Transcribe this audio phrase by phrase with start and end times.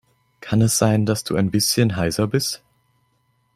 [0.39, 2.63] Kann es sein, dass du ein bisschen heiser bist?